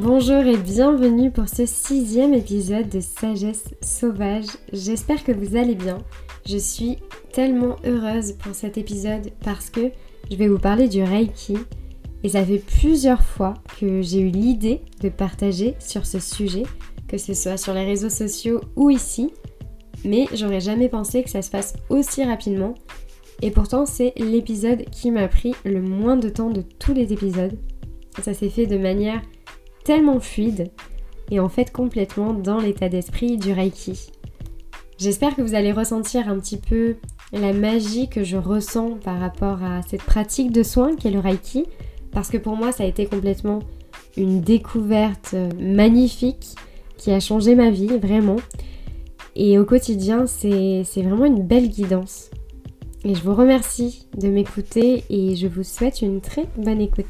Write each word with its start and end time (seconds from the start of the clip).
Bonjour 0.00 0.46
et 0.46 0.56
bienvenue 0.56 1.32
pour 1.32 1.48
ce 1.48 1.66
sixième 1.66 2.32
épisode 2.32 2.88
de 2.88 3.00
Sagesse 3.00 3.64
Sauvage. 3.80 4.46
J'espère 4.72 5.24
que 5.24 5.32
vous 5.32 5.56
allez 5.56 5.74
bien. 5.74 5.98
Je 6.46 6.56
suis 6.56 6.98
tellement 7.32 7.74
heureuse 7.84 8.34
pour 8.34 8.54
cet 8.54 8.78
épisode 8.78 9.32
parce 9.44 9.70
que 9.70 9.90
je 10.30 10.36
vais 10.36 10.46
vous 10.46 10.60
parler 10.60 10.86
du 10.86 11.02
Reiki. 11.02 11.56
Et 12.22 12.28
ça 12.28 12.44
fait 12.44 12.62
plusieurs 12.64 13.22
fois 13.22 13.54
que 13.80 14.00
j'ai 14.00 14.20
eu 14.20 14.28
l'idée 14.28 14.82
de 15.00 15.08
partager 15.08 15.74
sur 15.80 16.06
ce 16.06 16.20
sujet, 16.20 16.62
que 17.08 17.18
ce 17.18 17.34
soit 17.34 17.56
sur 17.56 17.74
les 17.74 17.84
réseaux 17.84 18.08
sociaux 18.08 18.60
ou 18.76 18.90
ici. 18.90 19.32
Mais 20.04 20.26
j'aurais 20.32 20.60
jamais 20.60 20.88
pensé 20.88 21.24
que 21.24 21.30
ça 21.30 21.42
se 21.42 21.50
fasse 21.50 21.74
aussi 21.88 22.22
rapidement. 22.22 22.74
Et 23.42 23.50
pourtant, 23.50 23.84
c'est 23.84 24.12
l'épisode 24.16 24.84
qui 24.92 25.10
m'a 25.10 25.26
pris 25.26 25.56
le 25.64 25.82
moins 25.82 26.16
de 26.16 26.28
temps 26.28 26.50
de 26.50 26.62
tous 26.62 26.94
les 26.94 27.12
épisodes. 27.12 27.58
Ça 28.22 28.32
s'est 28.32 28.48
fait 28.48 28.66
de 28.66 28.78
manière 28.78 29.22
tellement 29.88 30.20
fluide 30.20 30.70
et 31.30 31.40
en 31.40 31.48
fait 31.48 31.72
complètement 31.72 32.34
dans 32.34 32.58
l'état 32.58 32.90
d'esprit 32.90 33.38
du 33.38 33.54
Reiki. 33.54 34.10
J'espère 34.98 35.34
que 35.34 35.40
vous 35.40 35.54
allez 35.54 35.72
ressentir 35.72 36.28
un 36.28 36.38
petit 36.38 36.58
peu 36.58 36.96
la 37.32 37.54
magie 37.54 38.10
que 38.10 38.22
je 38.22 38.36
ressens 38.36 38.98
par 39.02 39.18
rapport 39.18 39.64
à 39.64 39.80
cette 39.80 40.02
pratique 40.02 40.52
de 40.52 40.62
soins 40.62 40.94
qu'est 40.94 41.10
le 41.10 41.20
Reiki, 41.20 41.64
parce 42.12 42.28
que 42.28 42.36
pour 42.36 42.54
moi 42.54 42.70
ça 42.70 42.84
a 42.84 42.86
été 42.86 43.06
complètement 43.06 43.60
une 44.18 44.42
découverte 44.42 45.34
magnifique 45.58 46.54
qui 46.98 47.10
a 47.10 47.18
changé 47.18 47.54
ma 47.54 47.70
vie 47.70 47.96
vraiment. 47.96 48.36
Et 49.36 49.58
au 49.58 49.64
quotidien 49.64 50.26
c'est 50.26 50.84
vraiment 50.96 51.24
une 51.24 51.46
belle 51.46 51.70
guidance. 51.70 52.28
Et 53.04 53.14
je 53.14 53.22
vous 53.22 53.34
remercie 53.34 54.06
de 54.18 54.28
m'écouter 54.28 55.04
et 55.08 55.34
je 55.34 55.46
vous 55.46 55.62
souhaite 55.62 56.02
une 56.02 56.20
très 56.20 56.44
bonne 56.58 56.82
écoute. 56.82 57.06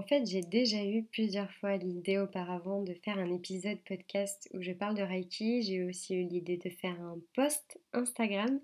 En 0.00 0.02
fait, 0.02 0.24
j'ai 0.24 0.40
déjà 0.40 0.82
eu 0.82 1.02
plusieurs 1.02 1.52
fois 1.56 1.76
l'idée 1.76 2.16
auparavant 2.16 2.82
de 2.82 2.94
faire 2.94 3.18
un 3.18 3.30
épisode 3.30 3.76
podcast 3.86 4.48
où 4.54 4.62
je 4.62 4.72
parle 4.72 4.96
de 4.96 5.02
Reiki. 5.02 5.60
J'ai 5.62 5.84
aussi 5.84 6.14
eu 6.14 6.26
l'idée 6.26 6.56
de 6.56 6.70
faire 6.70 6.98
un 7.02 7.18
post 7.34 7.78
Instagram. 7.92 8.60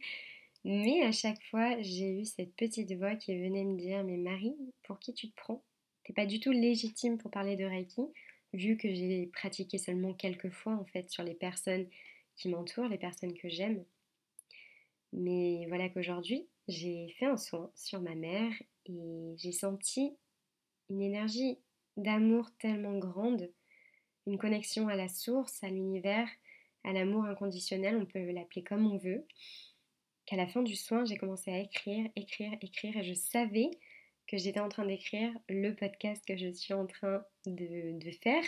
Mais 0.65 1.03
à 1.03 1.13
chaque 1.13 1.43
fois, 1.51 1.77
j'ai 1.83 2.21
eu 2.21 2.25
cette 2.25 2.57
petite 2.57 2.91
voix 2.95 3.17
qui 3.17 3.39
venait 3.39 3.65
me 3.65 3.77
dire 3.77 4.03
Mais 4.03 4.17
Marie, 4.17 4.57
pour 4.85 4.99
qui 4.99 5.13
tu 5.13 5.29
te 5.29 5.37
prends? 5.37 5.63
T'es 6.05 6.15
pas 6.15 6.25
du 6.25 6.41
tout 6.41 6.53
légitime 6.53 7.19
pour 7.19 7.31
parler 7.31 7.55
de 7.55 7.67
Reiki, 7.67 8.07
vu 8.55 8.79
que 8.79 8.89
j'ai 8.89 9.27
pratiqué 9.27 9.77
seulement 9.77 10.15
quelques 10.15 10.49
fois 10.51 10.73
en 10.73 10.87
fait 10.87 11.11
sur 11.11 11.23
les 11.23 11.35
personnes 11.35 11.87
qui 12.37 12.49
m'entourent, 12.49 12.89
les 12.89 12.97
personnes 12.97 13.35
que 13.35 13.51
j'aime. 13.51 13.85
Mais 15.13 15.67
voilà 15.69 15.91
qu'aujourd'hui, 15.91 16.47
j'ai 16.67 17.15
fait 17.19 17.27
un 17.27 17.37
soin 17.37 17.71
sur 17.75 18.01
ma 18.01 18.15
mère 18.15 18.55
et 18.87 19.35
j'ai 19.37 19.53
senti 19.53 20.17
une 20.91 21.03
énergie 21.03 21.59
d'amour 21.97 22.51
tellement 22.59 22.99
grande, 22.99 23.51
une 24.27 24.39
connexion 24.39 24.89
à 24.89 24.97
la 24.97 25.09
source, 25.09 25.63
à 25.63 25.69
l'univers, 25.69 26.29
à 26.85 26.93
l'amour 26.93 27.25
inconditionnel, 27.25 27.97
on 27.97 28.07
peut 28.07 28.31
l'appeler 28.31 28.63
comme 28.63 28.91
on 28.91 28.97
veut, 28.97 29.27
qu'à 30.27 30.37
la 30.37 30.47
fin 30.47 30.63
du 30.63 30.77
soin, 30.77 31.05
j'ai 31.05 31.17
commencé 31.17 31.51
à 31.51 31.59
écrire, 31.59 32.09
écrire, 32.17 32.53
écrire, 32.61 32.97
et 32.97 33.05
je 33.05 33.15
savais 33.15 33.71
que 34.27 34.37
j'étais 34.37 34.61
en 34.61 34.69
train 34.69 34.85
d'écrire 34.85 35.33
le 35.49 35.73
podcast 35.75 36.25
que 36.27 36.37
je 36.37 36.53
suis 36.53 36.75
en 36.75 36.87
train 36.87 37.25
de, 37.47 38.11
faire. 38.23 38.43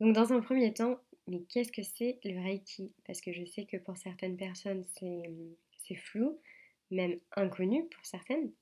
Donc 0.00 0.14
dans 0.14 0.32
un 0.32 0.40
premier 0.40 0.74
temps, 0.74 0.98
mais 1.28 1.42
qu'est-ce 1.48 1.72
que 1.72 1.82
c'est 1.82 2.18
le 2.24 2.40
Reiki? 2.40 2.92
Parce 3.06 3.20
que 3.20 3.32
je 3.32 3.44
sais 3.44 3.66
que 3.66 3.76
pour 3.76 3.96
certaines 3.96 4.36
personnes, 4.36 4.84
c'est 4.96 5.94
flou, 5.96 6.40
même 6.90 7.18
inconnu 7.36 7.88
pour 7.88 8.04
certaines. 8.04 8.52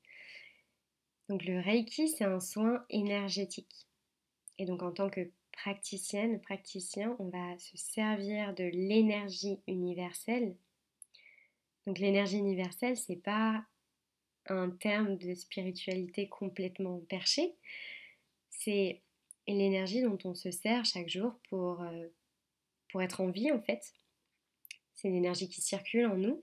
Donc 1.29 1.45
le 1.45 1.61
Reiki, 1.61 2.09
c'est 2.09 2.25
un 2.25 2.41
soin 2.41 2.85
énergétique. 2.89 3.87
Et 4.59 4.65
donc 4.65 4.83
en 4.83 4.93
tant 4.93 5.11
que 5.11 5.31
praticienne, 5.53 6.41
praticien, 6.41 7.17
on 7.19 7.29
va 7.29 7.59
se 7.59 7.77
servir 7.77 8.55
de 8.55 8.65
l'énergie 8.65 9.61
universelle. 9.67 10.57
Donc 11.87 11.99
l'énergie 11.99 12.39
universelle, 12.39 12.97
c'est 12.97 13.17
pas 13.17 13.65
un 14.49 14.71
terme 14.71 15.17
de 15.17 15.35
spiritualité 15.35 16.29
complètement 16.29 17.01
perché, 17.09 17.57
c'est 18.49 19.03
l'énergie 19.49 20.03
dont 20.03 20.19
on 20.25 20.35
se 20.35 20.51
sert 20.51 20.85
chaque 20.85 21.09
jour 21.09 21.35
pour, 21.49 21.83
euh, 21.83 22.07
être 23.01 23.21
en 23.21 23.29
vie 23.29 23.53
en 23.53 23.61
fait. 23.61 23.93
C'est 24.95 25.09
une 25.09 25.17
énergie 25.17 25.51
qui 25.51 25.61
circule 25.61 26.07
en 26.07 26.17
nous 26.17 26.43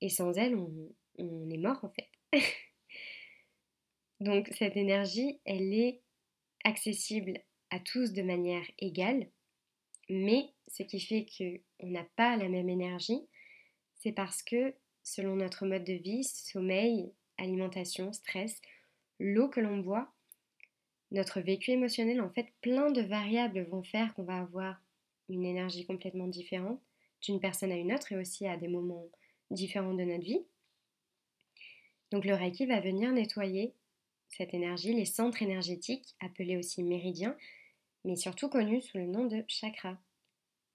et 0.00 0.08
sans 0.08 0.32
elle, 0.32 0.56
on 0.56 1.50
est 1.50 1.56
mort 1.56 1.84
en 1.84 1.90
fait. 1.90 2.08
Donc 4.22 4.48
cette 4.56 4.76
énergie, 4.76 5.40
elle 5.44 5.74
est 5.74 6.00
accessible 6.62 7.40
à 7.70 7.80
tous 7.80 8.12
de 8.12 8.22
manière 8.22 8.64
égale, 8.78 9.26
mais 10.08 10.46
ce 10.68 10.84
qui 10.84 11.00
fait 11.00 11.26
qu'on 11.36 11.88
n'a 11.88 12.04
pas 12.14 12.36
la 12.36 12.48
même 12.48 12.68
énergie, 12.68 13.26
c'est 13.96 14.12
parce 14.12 14.44
que 14.44 14.74
selon 15.02 15.34
notre 15.34 15.66
mode 15.66 15.82
de 15.82 15.94
vie, 15.94 16.22
sommeil, 16.22 17.12
alimentation, 17.36 18.12
stress, 18.12 18.62
l'eau 19.18 19.48
que 19.48 19.58
l'on 19.58 19.78
boit, 19.78 20.12
notre 21.10 21.40
vécu 21.40 21.72
émotionnel, 21.72 22.20
en 22.20 22.30
fait, 22.30 22.46
plein 22.60 22.92
de 22.92 23.02
variables 23.02 23.64
vont 23.70 23.82
faire 23.82 24.14
qu'on 24.14 24.22
va 24.22 24.38
avoir 24.38 24.80
une 25.28 25.44
énergie 25.44 25.84
complètement 25.84 26.28
différente 26.28 26.80
d'une 27.22 27.40
personne 27.40 27.72
à 27.72 27.76
une 27.76 27.92
autre 27.92 28.12
et 28.12 28.16
aussi 28.16 28.46
à 28.46 28.56
des 28.56 28.68
moments 28.68 29.08
différents 29.50 29.94
de 29.94 30.04
notre 30.04 30.24
vie. 30.24 30.44
Donc 32.12 32.24
le 32.24 32.34
Reiki 32.34 32.66
va 32.66 32.78
venir 32.78 33.10
nettoyer 33.10 33.74
cette 34.36 34.54
énergie, 34.54 34.94
les 34.94 35.04
centres 35.04 35.42
énergétiques, 35.42 36.14
appelés 36.20 36.56
aussi 36.56 36.82
méridiens, 36.82 37.36
mais 38.04 38.16
surtout 38.16 38.48
connus 38.48 38.82
sous 38.82 38.98
le 38.98 39.06
nom 39.06 39.26
de 39.26 39.44
chakras. 39.46 39.98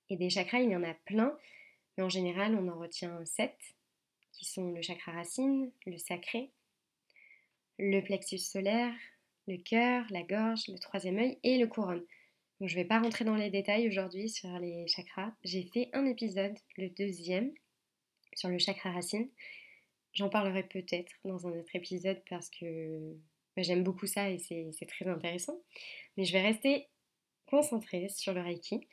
Et 0.09 0.15
des 0.15 0.29
chakras, 0.29 0.59
il 0.59 0.69
y 0.69 0.75
en 0.75 0.83
a 0.83 0.93
plein, 0.93 1.37
mais 1.97 2.03
en 2.03 2.09
général, 2.09 2.55
on 2.55 2.67
en 2.69 2.79
retient 2.79 3.25
sept, 3.25 3.57
qui 4.31 4.45
sont 4.45 4.71
le 4.71 4.81
chakra 4.81 5.11
racine, 5.11 5.71
le 5.85 5.97
sacré, 5.97 6.51
le 7.79 8.01
plexus 8.01 8.37
solaire, 8.37 8.93
le 9.47 9.57
cœur, 9.57 10.05
la 10.11 10.23
gorge, 10.23 10.67
le 10.67 10.77
troisième 10.77 11.17
œil 11.17 11.39
et 11.43 11.57
le 11.57 11.67
couronne. 11.67 12.05
Donc, 12.59 12.69
je 12.69 12.75
ne 12.75 12.81
vais 12.81 12.87
pas 12.87 12.99
rentrer 12.99 13.25
dans 13.25 13.35
les 13.35 13.49
détails 13.49 13.87
aujourd'hui 13.87 14.29
sur 14.29 14.49
les 14.59 14.87
chakras. 14.87 15.31
J'ai 15.43 15.63
fait 15.63 15.89
un 15.93 16.05
épisode, 16.05 16.57
le 16.77 16.89
deuxième, 16.89 17.53
sur 18.33 18.49
le 18.49 18.57
chakra 18.57 18.91
racine. 18.91 19.29
J'en 20.13 20.29
parlerai 20.29 20.63
peut-être 20.63 21.11
dans 21.23 21.47
un 21.47 21.51
autre 21.51 21.75
épisode 21.75 22.21
parce 22.29 22.49
que 22.49 23.15
j'aime 23.63 23.83
beaucoup 23.83 24.07
ça 24.07 24.29
et 24.29 24.37
c'est 24.37 24.85
très 24.87 25.07
intéressant. 25.07 25.59
Mais 26.15 26.25
je 26.25 26.33
vais 26.33 26.41
rester 26.41 26.87
concentrée 27.47 28.09
sur 28.09 28.33
le 28.33 28.41
Reiki 28.41 28.87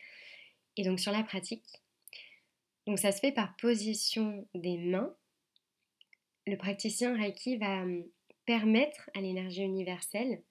et 0.76 0.84
donc 0.84 1.00
sur 1.00 1.12
la 1.12 1.22
pratique. 1.22 1.82
Donc 2.86 2.98
ça 2.98 3.12
se 3.12 3.20
fait 3.20 3.32
par 3.32 3.56
position 3.56 4.46
des 4.54 4.76
mains. 4.78 5.14
Le 6.46 6.56
praticien 6.56 7.16
Reiki 7.16 7.56
va 7.56 7.82
hum, 7.82 8.04
permettre 8.46 9.10
à 9.14 9.20
l'énergie 9.20 9.62
universelle, 9.62 10.42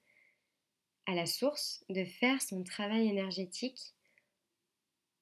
à 1.06 1.14
la 1.14 1.26
source, 1.26 1.84
de 1.88 2.04
faire 2.04 2.42
son 2.42 2.64
travail 2.64 3.08
énergétique 3.08 3.94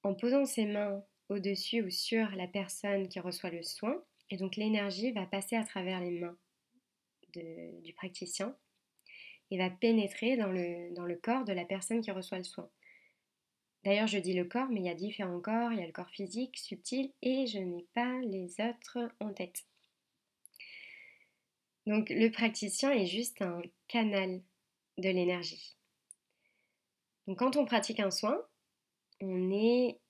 en 0.03 0.15
posant 0.15 0.45
ses 0.45 0.65
mains 0.65 1.05
au-dessus 1.29 1.83
ou 1.83 1.91
sur 1.91 2.31
la 2.31 2.47
personne 2.47 3.09
qui 3.09 3.21
reçoit 3.21 3.51
le 3.51 3.63
soin. 3.63 4.03
Et 4.31 4.37
donc 4.37 4.57
l'énergie 4.57 5.13
va 5.13 5.27
passer 5.27 5.57
à 5.57 5.65
travers 5.65 6.01
les 6.01 6.11
mains 6.11 6.37
du 7.35 7.93
praticien 7.95 8.57
et 9.53 9.59
va 9.59 9.69
pénétrer 9.69 10.39
dans 10.39 10.51
le, 10.51 11.15
corps 11.17 11.45
de 11.45 11.53
la 11.53 11.67
personne 11.67 12.01
qui 12.01 12.11
reçoit 12.11 12.39
le 12.39 12.45
soin. 12.45 12.71
D'ailleurs, 13.85 14.07
je 14.07 14.17
dis 14.17 14.33
le 14.33 14.47
corps, 14.47 14.69
mais 14.71 14.81
il 14.81 14.87
y 14.87 14.89
a 14.89 14.95
différents 14.95 15.41
corps. 15.41 15.73
Il 15.73 15.79
y 15.79 15.83
a 15.83 15.87
le 15.87 15.93
corps 15.93 16.09
physique, 16.09 16.57
subtil, 16.59 17.13
et 17.21 17.47
je 17.47 17.59
n'ai 17.59 17.87
pas 17.93 18.19
les 18.21 18.55
autres 18.61 19.13
en 19.21 19.31
tête. 19.35 19.67
Donc, 21.87 22.09
le 22.09 22.31
praticien 22.31 22.93
est 22.93 23.05
juste 23.05 23.43
un 23.43 23.61
canal 23.89 24.41
de 24.97 25.11
l'énergie. 25.11 25.77
Donc, 27.27 27.39
quand 27.39 27.57
on 27.57 27.67
pratique 27.67 28.01
un 28.01 28.11
soin, 28.11 28.41
on 29.21 29.51
est 29.53 30.01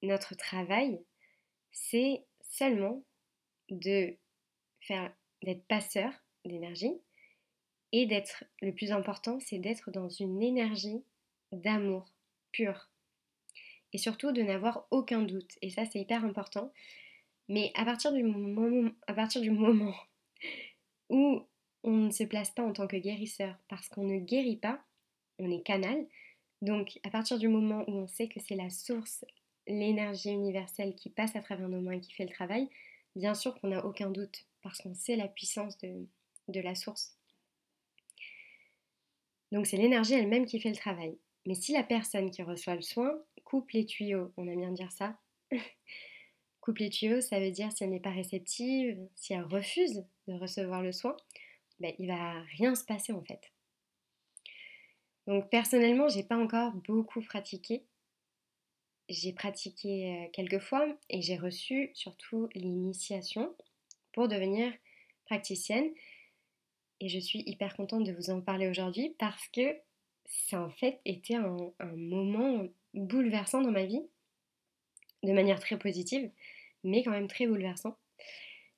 notre 0.00 0.34
travail, 0.36 1.04
c'est 1.70 2.24
seulement 2.40 3.04
de 3.68 4.16
faire 4.80 5.14
d'être 5.42 5.66
passeur 5.66 6.10
d'énergie 6.46 6.94
et 7.96 8.06
d'être, 8.06 8.42
le 8.60 8.72
plus 8.72 8.90
important, 8.90 9.38
c'est 9.38 9.60
d'être 9.60 9.92
dans 9.92 10.08
une 10.08 10.42
énergie 10.42 11.04
d'amour 11.52 12.12
pur. 12.50 12.90
Et 13.92 13.98
surtout 13.98 14.32
de 14.32 14.42
n'avoir 14.42 14.88
aucun 14.90 15.22
doute. 15.22 15.52
Et 15.62 15.70
ça, 15.70 15.84
c'est 15.86 16.00
hyper 16.00 16.24
important. 16.24 16.72
Mais 17.48 17.70
à 17.76 17.84
partir 17.84 18.10
du 18.10 18.24
moment, 18.24 19.94
où 21.08 21.46
on 21.84 21.92
ne 21.92 22.10
se 22.10 22.24
place 22.24 22.50
pas 22.50 22.64
en 22.64 22.72
tant 22.72 22.88
que 22.88 22.96
guérisseur, 22.96 23.56
parce 23.68 23.88
qu'on 23.88 24.08
ne 24.08 24.18
guérit 24.18 24.56
pas, 24.56 24.82
on 25.38 25.48
est 25.52 25.62
canal. 25.62 26.04
Donc, 26.62 26.98
à 27.04 27.10
partir 27.10 27.38
du 27.38 27.46
moment 27.46 27.84
où 27.86 27.92
on 27.92 28.08
sait 28.08 28.26
que 28.26 28.40
c'est 28.40 28.56
la 28.56 28.70
source, 28.70 29.24
l'énergie 29.68 30.32
universelle 30.32 30.96
qui 30.96 31.10
passe 31.10 31.36
à 31.36 31.42
travers 31.42 31.68
nos 31.68 31.80
mains 31.80 31.92
et 31.92 32.00
qui 32.00 32.12
fait 32.12 32.24
le 32.24 32.34
travail, 32.34 32.68
bien 33.14 33.34
sûr 33.34 33.54
qu'on 33.60 33.68
n'a 33.68 33.86
aucun 33.86 34.10
doute, 34.10 34.46
parce 34.62 34.78
qu'on 34.78 34.94
sait 34.94 35.14
la 35.14 35.28
puissance 35.28 35.78
de 35.78 36.60
la 36.60 36.74
source. 36.74 37.13
Donc 39.54 39.68
c'est 39.68 39.76
l'énergie 39.76 40.14
elle-même 40.14 40.46
qui 40.46 40.58
fait 40.58 40.70
le 40.70 40.74
travail. 40.74 41.16
Mais 41.46 41.54
si 41.54 41.72
la 41.72 41.84
personne 41.84 42.32
qui 42.32 42.42
reçoit 42.42 42.74
le 42.74 42.82
soin 42.82 43.14
coupe 43.44 43.70
les 43.70 43.86
tuyaux, 43.86 44.32
on 44.36 44.48
aime 44.48 44.58
bien 44.58 44.72
dire 44.72 44.90
ça, 44.90 45.16
coupe 46.60 46.78
les 46.78 46.90
tuyaux, 46.90 47.20
ça 47.20 47.38
veut 47.38 47.52
dire 47.52 47.70
si 47.70 47.84
elle 47.84 47.90
n'est 47.90 48.00
pas 48.00 48.10
réceptive, 48.10 48.98
si 49.14 49.32
elle 49.32 49.44
refuse 49.44 50.04
de 50.26 50.34
recevoir 50.34 50.82
le 50.82 50.90
soin, 50.90 51.16
ben, 51.78 51.94
il 52.00 52.08
va 52.08 52.42
rien 52.58 52.74
se 52.74 52.84
passer 52.84 53.12
en 53.12 53.22
fait. 53.22 53.52
Donc 55.28 55.48
personnellement, 55.50 56.08
j'ai 56.08 56.24
pas 56.24 56.36
encore 56.36 56.72
beaucoup 56.72 57.20
pratiqué. 57.20 57.84
J'ai 59.08 59.32
pratiqué 59.32 60.16
euh, 60.16 60.30
quelques 60.32 60.62
fois 60.64 60.84
et 61.10 61.22
j'ai 61.22 61.36
reçu 61.36 61.92
surtout 61.94 62.48
l'initiation 62.56 63.54
pour 64.12 64.26
devenir 64.26 64.72
praticienne. 65.26 65.92
Et 67.00 67.08
je 67.08 67.18
suis 67.18 67.42
hyper 67.46 67.76
contente 67.76 68.04
de 68.04 68.12
vous 68.12 68.30
en 68.30 68.40
parler 68.40 68.68
aujourd'hui 68.68 69.14
parce 69.18 69.48
que 69.48 69.76
ça 70.26 70.62
en 70.62 70.70
fait 70.70 71.00
été 71.04 71.36
un, 71.36 71.56
moment 71.96 72.66
bouleversant 72.94 73.60
dans 73.60 73.70
ma 73.70 73.84
vie, 73.84 74.02
de 75.22 75.32
manière 75.32 75.60
très 75.60 75.78
positive, 75.78 76.30
mais 76.82 77.02
quand 77.02 77.10
même 77.10 77.28
très 77.28 77.46
bouleversant. 77.46 77.96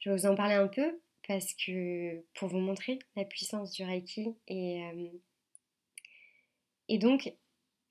Je 0.01 0.11
vais 0.11 0.17
vous 0.17 0.27
en 0.27 0.35
parler 0.35 0.55
un 0.55 0.69
peu 0.69 1.01
parce 1.27 1.55
que 1.55 2.23
pour 2.35 2.49
vous 2.49 2.59
montrer 2.59 2.99
la 3.17 3.25
puissance 3.25 3.73
du 3.73 3.85
Reiki 3.85 4.35
et, 4.47 4.85
euh, 4.85 5.09
et 6.89 6.99
donc 6.99 7.33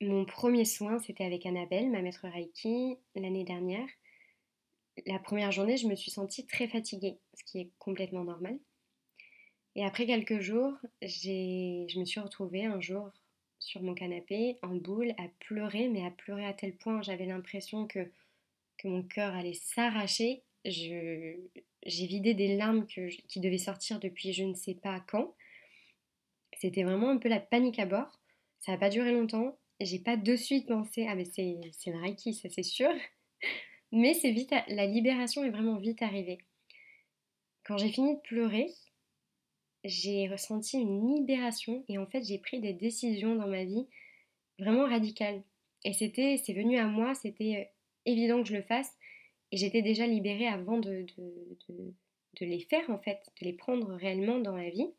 mon 0.01 0.25
premier 0.25 0.65
soin 0.65 0.99
c'était 0.99 1.25
avec 1.25 1.45
Annabelle, 1.45 1.89
ma 1.89 2.01
maître 2.01 2.27
Reiki, 2.27 2.97
l'année 3.15 3.43
dernière. 3.43 3.87
La 5.05 5.19
première 5.19 5.51
journée, 5.51 5.75
je 5.75 5.87
me 5.87 5.95
suis 5.95 6.11
sentie 6.11 6.45
très 6.45 6.67
fatiguée, 6.67 7.19
ce 7.33 7.43
qui 7.43 7.59
est 7.59 7.71
complètement 7.79 8.23
normal. 8.23 8.57
Et 9.75 9.83
après 9.83 10.05
quelques 10.05 10.39
jours, 10.39 10.73
je 11.01 11.99
me 11.99 12.05
suis 12.05 12.19
retrouvée 12.19 12.65
un 12.65 12.79
jour 12.79 13.11
sur 13.59 13.81
mon 13.81 13.93
canapé, 13.93 14.57
en 14.61 14.75
boule, 14.75 15.11
à 15.17 15.27
pleurer, 15.39 15.89
mais 15.89 16.05
à 16.05 16.11
pleurer 16.11 16.45
à 16.45 16.53
tel 16.53 16.75
point, 16.75 17.01
j'avais 17.01 17.25
l'impression 17.25 17.87
que, 17.87 18.11
mon 18.83 19.01
cœur 19.01 19.33
allait 19.33 19.55
s'arracher. 19.55 20.43
j'ai 20.63 21.49
vidé 21.85 22.35
des 22.35 22.55
larmes 22.55 22.85
qui 22.85 23.39
devaient 23.39 23.57
sortir 23.57 23.99
depuis 23.99 24.31
je 24.31 24.43
ne 24.43 24.53
sais 24.53 24.75
pas 24.75 25.03
quand. 25.07 25.33
C'était 26.59 26.83
vraiment 26.83 27.09
un 27.09 27.17
peu 27.17 27.27
la 27.27 27.39
panique 27.39 27.79
à 27.79 27.87
bord. 27.87 28.19
Ça 28.59 28.71
n'a 28.71 28.77
pas 28.77 28.89
duré 28.89 29.11
longtemps. 29.11 29.57
J'ai 29.79 29.99
pas 29.99 30.17
de 30.17 30.35
suite 30.35 30.67
pensé, 30.67 31.07
ah 31.09 31.15
mais 31.15 31.25
c'est, 31.25 31.59
c'est 31.71 31.91
le 31.91 31.99
Reiki, 31.99 32.35
ça 32.35 32.47
c'est 32.49 32.63
sûr. 32.63 32.91
Mais 33.91 34.13
c'est 34.13 34.31
vite, 34.31 34.53
la 34.67 34.85
libération 34.85 35.43
est 35.43 35.49
vraiment 35.49 35.77
vite 35.77 36.01
arrivée. 36.01 36.37
Quand 37.63 37.77
j'ai 37.77 37.89
fini 37.89 38.15
de 38.15 38.21
pleurer, 38.21 38.69
j'ai 39.85 40.27
ressenti 40.27 40.77
une 40.77 41.15
libération 41.15 41.83
et 41.87 41.97
en 41.97 42.07
fait 42.07 42.23
j'ai 42.23 42.39
pris 42.39 42.59
des 42.59 42.73
décisions 42.73 43.35
dans 43.35 43.47
ma 43.47 43.63
vie 43.63 43.87
vraiment 44.59 44.87
radicales. 44.87 45.43
Et 45.83 45.93
c'était, 45.93 46.37
c'est 46.43 46.53
venu 46.53 46.77
à 46.77 46.87
moi, 46.87 47.13
c'était 47.13 47.55
euh, 47.57 47.71
évident 48.05 48.41
que 48.41 48.49
je 48.49 48.55
le 48.55 48.63
fasse 48.63 48.91
et 49.51 49.57
j'étais 49.57 49.83
déjà 49.83 50.07
libérée 50.07 50.47
avant 50.47 50.79
de, 50.79 51.05
de, 51.17 52.45
les 52.45 52.59
faire 52.59 52.89
en 52.89 52.97
fait, 52.97 53.19
de 53.39 53.45
les 53.45 53.53
prendre 53.53 53.93
réellement 53.93 54.39
dans 54.39 54.53
ma 54.53 54.69
vie. 54.69 54.89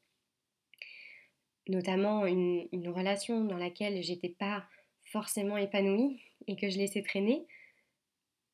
Notamment 1.69 2.27
une, 2.27 2.69
une 2.71 2.89
relation 2.89 3.45
dans 3.45 3.59
laquelle 3.59 4.01
j'étais 4.03 4.29
pas 4.29 4.65
forcément 5.05 5.57
épanouie 5.57 6.21
et 6.47 6.55
que 6.55 6.71
je 6.71 6.79
laissais 6.79 7.03
traîner, 7.03 7.45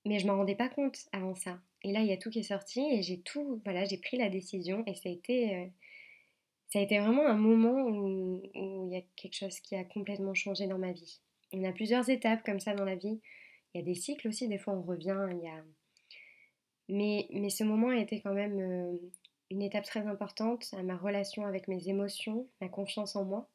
mais 0.06 0.18
je 0.18 0.26
m'en 0.26 0.36
rendais 0.36 0.54
pas 0.54 0.70
compte 0.70 0.98
avant 1.12 1.34
ça. 1.34 1.60
Et 1.82 1.92
là 1.92 2.00
il 2.00 2.06
y 2.06 2.12
a 2.12 2.16
tout 2.16 2.30
qui 2.30 2.38
est 2.38 2.44
sorti 2.44 2.80
et 2.80 3.02
j'ai 3.02 3.20
tout, 3.20 3.60
voilà, 3.64 3.84
j'ai 3.84 3.98
pris 3.98 4.16
la 4.16 4.30
décision 4.30 4.82
et 4.86 4.94
ça 4.94 5.10
a 5.10 5.12
été 5.12 5.54
euh, 5.54 5.66
ça 6.72 6.78
a 6.78 6.82
été 6.82 6.98
vraiment 7.00 7.26
un 7.26 7.36
moment 7.36 7.82
où, 7.82 8.40
il 8.54 8.88
y 8.90 8.96
a 8.96 9.02
quelque 9.14 9.36
chose 9.36 9.60
qui 9.60 9.76
a 9.76 9.84
complètement 9.84 10.32
changé 10.32 10.66
dans 10.66 10.78
ma 10.78 10.92
vie. 10.92 11.20
On 11.52 11.62
a 11.64 11.72
plusieurs 11.72 12.08
étapes 12.08 12.42
comme 12.46 12.60
ça 12.60 12.72
dans 12.72 12.86
la 12.86 12.96
vie. 12.96 13.20
Il 13.74 13.78
y 13.78 13.82
a 13.82 13.84
des 13.84 13.94
cycles 13.94 14.28
aussi, 14.28 14.48
des 14.48 14.56
fois 14.56 14.72
on 14.72 14.80
revient. 14.80 15.14
Mais, 16.88 17.28
ce 17.50 17.62
moment 17.62 17.90
a 17.90 17.98
été 17.98 18.22
quand 18.22 18.32
même 18.32 18.58
euh, 18.58 18.96
une 19.50 19.60
étape 19.60 19.84
très 19.84 20.06
importante 20.06 20.64
à 20.72 20.82
ma 20.82 20.96
relation 20.96 21.44
avec 21.44 21.68
mes 21.68 21.90
émotions, 21.90 22.48
ma 22.62 22.70
confiance 22.70 23.16
en 23.16 23.26
moi. 23.26 23.50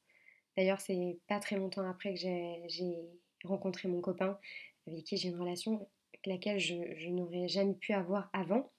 D'ailleurs, 0.55 0.79
c'est 0.79 1.17
pas 1.27 1.39
très 1.39 1.55
longtemps 1.55 1.89
après 1.89 2.13
que 2.13 2.19
j'ai 2.19 2.99
rencontré 3.45 3.87
mon 3.87 3.99
copain 3.99 4.37
avec 4.85 5.05
qui 5.05 5.17
j'ai 5.17 5.29
une 5.29 5.39
relation 5.39 5.89
avec 6.13 6.27
laquelle 6.27 6.59
je 6.59 7.09
n'aurais 7.09 7.47
jamais 7.47 7.73
pu 7.73 7.93
avoir 7.93 8.29
avant. 8.31 8.71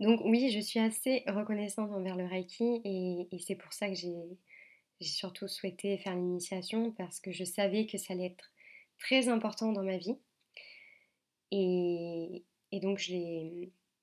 Donc 0.00 0.20
oui, 0.24 0.50
je 0.50 0.60
suis 0.60 0.78
assez 0.78 1.24
reconnaissante 1.26 1.90
envers 1.90 2.16
le 2.16 2.26
Reiki 2.26 2.80
et, 2.84 3.38
c'est 3.40 3.56
pour 3.56 3.72
ça 3.72 3.88
que 3.88 3.94
j'ai 3.94 4.38
surtout 5.00 5.48
souhaité 5.48 5.98
faire 5.98 6.14
l'initiation 6.14 6.92
parce 6.92 7.18
que 7.20 7.32
je 7.32 7.44
savais 7.44 7.86
que 7.86 7.98
ça 7.98 8.14
allait 8.14 8.26
être 8.26 8.52
très 8.98 9.28
important 9.28 9.72
dans 9.72 9.82
ma 9.82 9.96
vie. 9.96 10.16
Et, 11.50 12.44
donc 12.72 13.02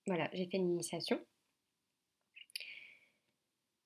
voilà, 0.06 0.30
j'ai 0.34 0.48
fait 0.48 0.58
l'initiation. 0.58 1.20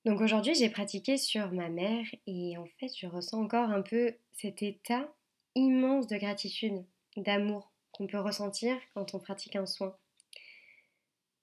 Donc 0.04 0.20
aujourd'hui, 0.20 0.54
j'ai 0.54 0.70
pratiqué 0.70 1.16
sur 1.18 1.52
ma 1.52 1.68
mère 1.68 2.06
et 2.26 2.56
en 2.56 2.66
fait, 2.78 2.88
je 2.96 3.06
ressens 3.06 3.40
encore 3.42 3.70
un 3.70 3.82
peu 3.82 4.14
cet 4.32 4.62
état 4.62 5.12
immense 5.54 6.06
de 6.06 6.16
gratitude, 6.16 6.84
d'amour 7.16 7.70
qu'on 7.92 8.06
peut 8.06 8.18
ressentir 8.18 8.76
quand 8.94 9.14
on 9.14 9.20
pratique 9.20 9.56
un 9.56 9.66
soin. 9.66 9.94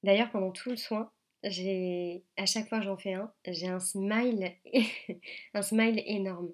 D'ailleurs, 0.07 0.31
pendant 0.31 0.51
tout 0.51 0.69
le 0.69 0.77
soin, 0.77 1.11
à 1.43 2.45
chaque 2.45 2.69
fois 2.69 2.79
que 2.79 2.85
j'en 2.85 2.95
fais 2.95 3.15
un, 3.15 3.29
j'ai 3.45 3.67
un 3.67 3.81
smile, 3.81 4.55
un 5.53 5.61
smile 5.61 6.01
énorme. 6.05 6.53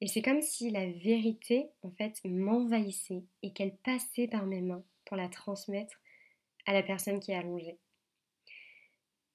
Et 0.00 0.06
c'est 0.06 0.22
comme 0.22 0.40
si 0.40 0.70
la 0.70 0.86
vérité, 0.86 1.66
en 1.82 1.90
fait, 1.90 2.20
m'envahissait 2.24 3.24
et 3.42 3.52
qu'elle 3.52 3.76
passait 3.78 4.28
par 4.28 4.46
mes 4.46 4.60
mains 4.60 4.84
pour 5.06 5.16
la 5.16 5.28
transmettre 5.28 6.00
à 6.66 6.72
la 6.72 6.84
personne 6.84 7.18
qui 7.18 7.32
est 7.32 7.36
allongée. 7.36 7.78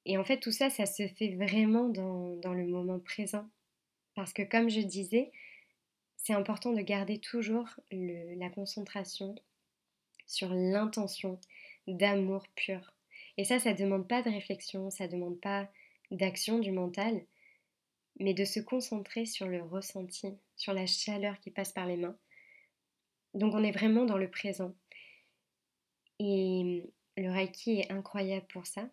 Et 0.06 0.18
en 0.18 0.24
fait, 0.24 0.40
tout 0.40 0.54
ça, 0.54 0.70
ça 0.70 0.86
se 0.86 1.06
fait 1.10 1.36
vraiment 1.36 1.90
dans 1.90 2.54
le 2.54 2.66
moment 2.66 3.00
présent. 3.00 3.46
Parce 4.16 4.32
que 4.32 4.44
comme 4.44 4.70
je 4.70 4.80
disais, 4.80 5.34
c'est 6.16 6.34
important 6.34 6.72
de 6.72 6.82
garder 6.82 7.20
toujours 7.20 7.68
la 7.92 8.50
concentration 8.52 9.36
sur 10.28 10.54
l'intention 10.54 11.42
d'amour 11.88 12.48
pur. 12.56 12.94
Et 13.42 13.44
ça, 13.44 13.58
ça 13.58 13.74
ne 13.74 13.78
demande 13.78 14.08
pas 14.08 14.22
de 14.22 14.30
réflexion, 14.30 14.92
ça 14.92 15.08
ne 15.08 15.14
demande 15.14 15.42
pas 15.42 15.68
d'action 16.12 16.60
du 16.60 16.72
mental, 16.72 17.26
mais 18.20 18.36
de 18.36 18.46
se 18.46 18.60
concentrer 18.60 19.26
sur 19.26 19.48
le 19.48 19.64
ressenti, 19.64 20.38
sur 20.56 20.76
la 20.76 20.86
chaleur 20.86 21.40
qui 21.40 21.50
passe 21.50 21.72
par 21.72 21.88
les 21.88 21.98
mains. 21.98 22.16
Donc 23.34 23.56
on 23.56 23.64
est 23.64 23.72
vraiment 23.72 24.06
dans 24.06 24.20
le 24.20 24.30
présent. 24.30 24.76
Et 26.20 26.84
le 27.18 27.32
Reiki 27.32 27.80
est 27.80 27.92
incroyable 27.92 28.46
pour 28.46 28.68
ça, 28.68 28.88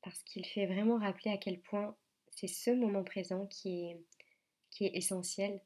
parce 0.00 0.22
qu'il 0.22 0.46
fait 0.46 0.64
vraiment 0.64 0.96
rappeler 0.96 1.30
à 1.30 1.36
quel 1.36 1.60
point 1.60 1.94
c'est 2.30 2.46
ce 2.46 2.70
moment 2.70 3.04
présent 3.04 3.46
qui 3.46 3.94
est, 4.80 4.96
essentiel, 4.96 5.60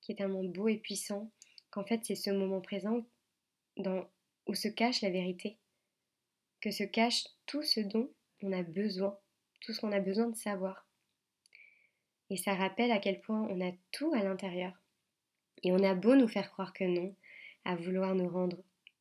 qui 0.00 0.12
est 0.12 0.16
tellement 0.16 0.42
beau 0.42 0.68
et 0.68 0.78
puissant, 0.78 1.30
qu'en 1.68 1.84
fait 1.84 2.02
c'est 2.02 2.14
ce 2.14 2.30
moment 2.30 2.62
présent 2.62 3.04
où 3.76 4.54
se 4.54 4.68
cache 4.68 5.02
la 5.02 5.10
vérité 5.10 5.58
que 6.60 6.70
se 6.70 6.84
cache 6.84 7.24
tout 7.46 7.62
ce 7.62 7.80
dont 7.80 8.10
on 8.42 8.52
a 8.52 8.62
besoin, 8.62 9.18
tout 9.60 9.72
ce 9.72 9.80
qu'on 9.80 9.92
a 9.92 10.00
besoin 10.00 10.28
de 10.28 10.36
savoir. 10.36 10.86
Et 12.30 12.36
ça 12.36 12.54
rappelle 12.54 12.90
à 12.90 12.98
quel 12.98 13.20
point 13.20 13.46
on 13.50 13.66
a 13.66 13.72
tout 13.92 14.12
à 14.14 14.22
l'intérieur. 14.22 14.72
Et 15.62 15.72
on 15.72 15.82
a 15.82 15.94
beau 15.94 16.16
nous 16.16 16.28
faire 16.28 16.50
croire 16.50 16.72
que 16.72 16.84
non, 16.84 17.14
à 17.64 17.76
vouloir 17.76 18.14
nous 18.14 18.28
rendre 18.28 18.58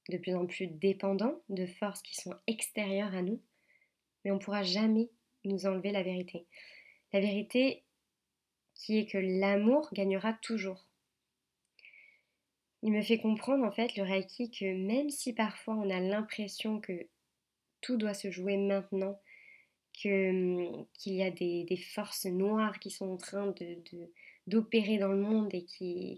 de 0.10 0.18
plus 0.18 0.36
en 0.36 0.46
plus 0.46 0.68
dépendants 0.68 1.42
de 1.50 1.66
forces 1.66 2.02
qui 2.02 2.16
sont 2.16 2.36
extérieures 2.48 3.14
à 3.16 3.22
nous, 3.22 3.42
mais 4.24 4.32
on 4.32 4.36
ne 4.36 4.40
pourra 4.40 4.64
jamais 4.64 5.10
nous 5.44 5.66
enlever 5.66 5.92
la 5.92 6.04
vérité. 6.04 6.46
La 7.14 7.20
vérité 7.20 7.84
qui 8.74 8.98
est 8.98 9.06
que 9.06 9.18
l'amour 9.18 9.90
gagnera 9.94 10.34
toujours. 10.34 10.88
Il 12.84 12.92
me 12.92 13.02
fait 13.02 13.18
comprendre 13.18 13.66
en 13.66 13.72
fait 13.72 13.96
le 13.96 14.04
Reiki 14.04 14.52
que 14.52 14.76
même 14.76 15.10
si 15.10 15.34
parfois 15.34 15.76
on 15.76 15.90
a 15.90 16.00
l'impression 16.00 16.80
que 16.80 17.08
tout 17.86 17.98
doit 17.98 18.16
se 18.16 18.32
jouer 18.32 18.58
maintenant, 18.58 19.20
hum, 20.06 20.86
qu'il 20.94 21.14
y 21.14 21.24
a 21.24 21.30
des, 21.30 21.78
forces 21.94 22.26
noires 22.26 22.80
qui 22.80 22.90
sont 22.90 23.12
en 23.12 23.18
train 23.18 23.48
de, 23.48 23.78
d'opérer 24.48 24.98
dans 24.98 25.12
le 25.12 25.22
monde 25.22 25.54
et 25.54 25.66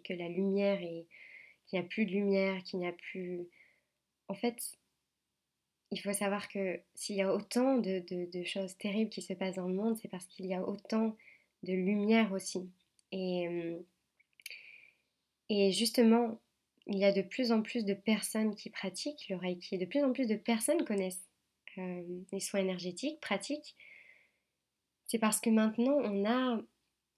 que 0.04 0.14
la 0.14 0.30
lumière 0.30 0.82
est 0.82 1.06
qu'il 1.68 1.80
n'y 1.80 1.86
a 1.86 1.88
plus 1.88 2.06
de 2.06 2.12
lumière, 2.12 2.64
qu'il 2.64 2.80
n'y 2.80 2.88
a 2.88 2.94
plus... 2.94 3.46
En 4.30 4.34
fait, 4.34 4.58
il 5.92 6.00
faut 6.00 6.14
savoir 6.14 6.48
que 6.48 6.80
s'il 6.96 7.18
y 7.18 7.22
a 7.22 7.34
autant 7.34 7.78
de, 7.78 8.00
de, 8.10 8.44
choses 8.46 8.78
terribles 8.78 9.10
qui 9.10 9.22
se 9.22 9.34
passent 9.34 9.56
dans 9.56 9.68
le 9.68 9.74
monde, 9.74 9.98
c'est 9.98 10.08
parce 10.08 10.26
qu'il 10.28 10.46
y 10.46 10.54
a 10.54 10.66
autant 10.66 11.18
de 11.64 11.74
lumière 11.74 12.32
aussi. 12.32 12.70
Et, 13.12 13.48
hum, 13.50 13.84
et 15.50 15.72
justement, 15.74 16.40
il 16.88 16.98
y 16.98 17.06
a 17.06 17.12
de 17.12 17.22
plus 17.22 17.52
en 17.52 17.62
plus 17.62 17.84
de 17.84 17.94
personnes 17.94 18.56
qui 18.56 18.70
pratiquent 18.70 19.28
le 19.30 19.36
Reiki, 19.36 19.78
de 19.78 19.86
plus 19.86 20.04
en 20.04 20.14
plus 20.14 20.28
de 20.28 20.36
personnes 20.36 20.86
connaissent 20.86 21.27
euh, 21.78 22.04
les 22.32 22.40
soins 22.40 22.62
énergétiques, 22.62 23.20
pratiques, 23.22 23.76
C'est 25.08 25.20
parce 25.20 25.40
que 25.40 25.50
maintenant, 25.50 25.98
on 26.04 26.26
a 26.26 26.62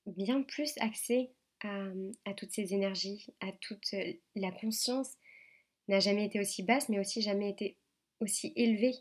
bien 0.05 0.41
plus 0.41 0.73
accès 0.79 1.31
à, 1.61 2.33
toutes 2.35 2.51
ces 2.51 2.73
énergies, 2.73 3.27
à 3.41 3.51
toute 3.51 3.93
la 4.35 4.51
conscience 4.51 5.17
n'a 5.89 5.99
jamais 5.99 6.25
été 6.25 6.39
aussi 6.39 6.63
basse, 6.63 6.87
mais 6.89 6.99
aussi 6.99 7.21
jamais 7.21 7.49
été 7.49 7.75
aussi 8.21 8.53
élevée. 8.55 8.95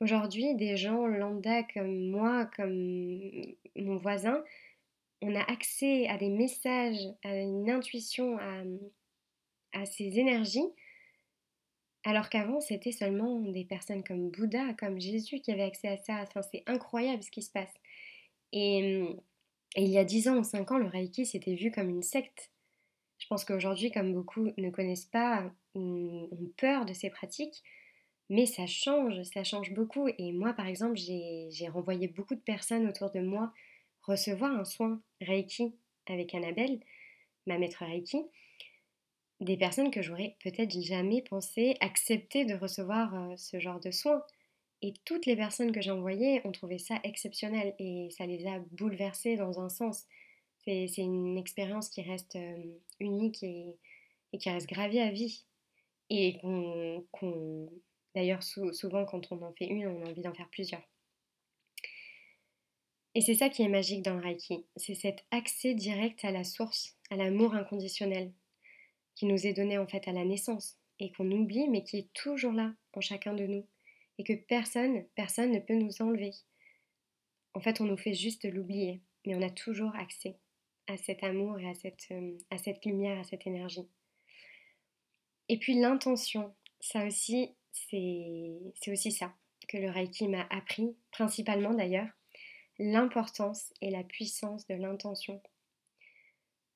Aujourd'hui, 0.00 0.54
des 0.54 0.76
gens 0.76 1.06
lambda 1.06 1.62
comme 1.62 2.10
moi, 2.10 2.46
comme 2.56 3.42
mon 3.76 3.96
voisin, 3.96 4.44
on 5.22 5.34
a 5.34 5.42
accès 5.50 6.06
à 6.08 6.18
des 6.18 6.28
messages, 6.28 7.00
à 7.22 7.34
une 7.36 7.70
intuition, 7.70 8.38
à, 9.72 9.86
ces 9.86 10.18
énergies, 10.18 10.68
alors 12.04 12.28
qu'avant, 12.28 12.60
c'était 12.60 12.92
seulement 12.92 13.40
des 13.40 13.64
personnes 13.64 14.04
comme 14.04 14.30
Bouddha, 14.30 14.74
comme 14.74 15.00
Jésus 15.00 15.40
qui 15.40 15.50
avaient 15.50 15.62
accès 15.62 15.88
à 15.88 15.96
ça. 15.96 16.22
Enfin, 16.22 16.42
c'est 16.42 16.62
incroyable 16.66 17.22
ce 17.22 17.30
qui 17.30 17.42
se 17.42 17.50
passe. 17.50 17.72
Et, 18.52 19.02
il 19.76 19.88
y 19.88 19.98
a 19.98 20.04
10 20.04 20.28
ans 20.28 20.36
ou 20.36 20.44
5 20.44 20.70
ans, 20.70 20.78
le 20.78 20.86
Reiki, 20.86 21.26
c'était 21.26 21.54
vu 21.54 21.72
comme 21.72 21.88
une 21.88 22.02
secte. 22.02 22.52
Je 23.18 23.26
pense 23.26 23.44
qu'aujourd'hui, 23.44 23.90
comme 23.90 24.12
beaucoup 24.12 24.52
ne 24.56 24.70
connaissent 24.70 25.06
pas 25.06 25.50
ont 25.74 26.28
peur 26.56 26.84
de 26.84 26.92
ces 26.92 27.10
pratiques, 27.10 27.64
mais 28.30 28.46
ça 28.46 28.66
change, 28.66 29.22
ça 29.24 29.42
change 29.42 29.72
beaucoup. 29.72 30.08
Et 30.18 30.32
moi, 30.32 30.52
par 30.52 30.66
exemple, 30.66 30.96
j'ai 30.96 31.68
renvoyé 31.68 32.06
beaucoup 32.06 32.36
de 32.36 32.40
personnes 32.40 32.86
autour 32.86 33.10
de 33.10 33.20
moi 33.20 33.52
recevoir 34.02 34.52
un 34.52 34.64
soin 34.64 35.00
Reiki 35.20 35.74
avec 36.06 36.34
Annabelle, 36.34 36.78
ma 37.46 37.58
maître 37.58 37.84
Reiki, 37.84 38.22
des 39.40 39.56
personnes 39.56 39.90
que 39.90 40.02
j'aurais 40.02 40.36
peut-être 40.42 40.80
jamais 40.80 41.22
pensé 41.22 41.76
accepter 41.80 42.44
de 42.44 42.54
recevoir 42.54 43.14
euh, 43.14 43.36
ce 43.36 43.58
genre 43.58 43.80
de 43.80 43.90
soins. 43.90 44.22
Et 44.82 44.94
toutes 45.04 45.26
les 45.26 45.36
personnes 45.36 45.72
que 45.72 45.80
j'ai 45.80 45.90
envoyées 45.90 46.40
ont 46.46 46.52
trouvé 46.52 46.78
ça 46.78 47.00
exceptionnel 47.04 47.74
et 47.78 48.08
ça 48.10 48.26
les 48.26 48.46
a 48.46 48.58
bouleversées 48.72 49.36
dans 49.36 49.60
un 49.60 49.68
sens. 49.68 50.04
C'est 50.64 50.86
une 50.98 51.36
expérience 51.36 51.88
qui 51.88 52.02
reste 52.02 52.36
euh, 52.36 52.78
unique 53.00 53.42
et, 53.42 53.76
qui 54.38 54.50
reste 54.50 54.68
gravée 54.68 55.00
à 55.00 55.10
vie. 55.10 55.44
Et 56.10 56.38
qu'on, 56.40 57.70
d'ailleurs, 58.14 58.42
souvent, 58.42 59.04
quand 59.06 59.32
on 59.32 59.42
en 59.42 59.52
fait 59.54 59.66
une, 59.66 59.86
on 59.86 60.04
a 60.04 60.10
envie 60.10 60.20
d'en 60.20 60.34
faire 60.34 60.48
plusieurs. 60.50 60.82
Et 63.14 63.20
c'est 63.20 63.34
ça 63.34 63.48
qui 63.48 63.62
est 63.62 63.68
magique 63.68 64.02
dans 64.02 64.14
le 64.14 64.20
Reiki, 64.20 64.66
c'est 64.76 64.94
cet 64.94 65.24
accès 65.30 65.74
direct 65.74 66.24
à 66.24 66.32
la 66.32 66.42
source, 66.42 66.96
à 67.10 67.16
l'amour 67.16 67.54
inconditionnel, 67.54 68.32
qui 69.14 69.26
nous 69.26 69.46
est 69.46 69.52
donné 69.52 69.78
en 69.78 69.86
fait 69.86 70.06
à 70.08 70.12
la 70.12 70.24
naissance, 70.24 70.78
et 70.98 71.12
qu'on 71.12 71.30
oublie, 71.30 71.68
mais 71.68 71.82
qui 71.84 71.98
est 71.98 72.12
toujours 72.12 72.52
là 72.52 72.72
en 72.92 73.00
chacun 73.00 73.34
de 73.34 73.46
nous, 73.46 73.66
et 74.18 74.24
que 74.24 74.32
personne, 74.32 75.04
personne 75.14 75.52
ne 75.52 75.58
peut 75.58 75.74
nous 75.74 76.02
enlever. 76.02 76.30
En 77.54 77.60
fait, 77.60 77.80
on 77.80 77.84
nous 77.84 77.96
fait 77.96 78.14
juste 78.14 78.44
l'oublier, 78.44 79.02
mais 79.26 79.34
on 79.34 79.42
a 79.42 79.50
toujours 79.50 79.94
accès 79.96 80.38
à 80.86 80.96
cet 80.96 81.22
amour 81.24 81.58
et 81.58 81.68
à 81.68 81.74
cette, 81.74 82.06
euh, 82.10 82.36
à 82.50 82.58
cette 82.58 82.84
lumière, 82.84 83.18
à 83.18 83.24
cette 83.24 83.46
énergie. 83.46 83.88
Et 85.48 85.58
puis 85.58 85.78
l'intention, 85.80 86.54
ça 86.80 87.06
aussi, 87.06 87.54
c'est 87.72 88.90
aussi 88.90 89.12
ça 89.12 89.34
que 89.68 89.78
le 89.78 89.90
Reiki 89.90 90.28
m'a 90.28 90.46
appris, 90.50 90.96
principalement 91.10 91.72
d'ailleurs, 91.72 92.08
l'importance 92.78 93.72
et 93.80 93.90
la 93.90 94.04
puissance 94.04 94.66
de 94.66 94.74
l'intention. 94.74 95.40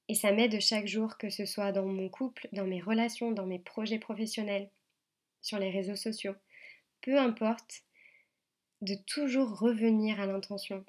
Et 0.09 0.15
ça 0.15 0.33
m'aide 0.33 0.59
chaque 0.61 0.87
jour, 0.87 1.19
que 1.19 1.29
ce 1.29 1.45
soit 1.45 1.73
dans 1.73 1.87
mon 1.87 2.09
couple, 2.09 2.49
dans 2.53 2.67
mes 2.67 2.81
relations, 2.81 3.31
dans 3.31 3.47
mes 3.47 3.59
projets 3.59 3.99
professionnels, 3.99 4.71
sur 5.43 5.59
les 5.59 5.71
réseaux 5.71 5.97
sociaux. 5.97 6.35
Peu 7.03 7.19
importe, 7.19 7.83
de 8.81 8.95
toujours 9.07 9.59
revenir 9.59 10.21
à 10.21 10.27
l'intention. 10.27 10.85